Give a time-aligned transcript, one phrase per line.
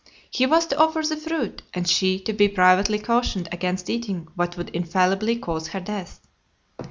[0.31, 4.57] He was to offer the fruit, and she to be privately cautioned against eating what
[4.57, 6.25] would infallibly cause her death.